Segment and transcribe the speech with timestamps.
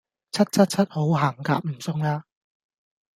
[0.31, 2.25] 柒柒柒好行夾唔送啦